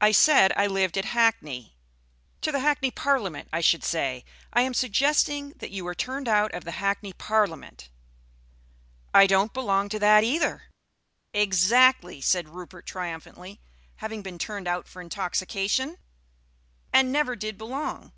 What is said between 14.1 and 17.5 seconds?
been turned out for intoxication?" "And never